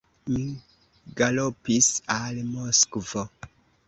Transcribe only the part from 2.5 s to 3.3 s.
Moskvo.